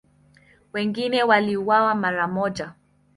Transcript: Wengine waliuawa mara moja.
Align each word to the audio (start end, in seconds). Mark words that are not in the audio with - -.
Wengine 0.73 1.23
waliuawa 1.23 1.95
mara 1.95 2.27
moja. 2.27 2.73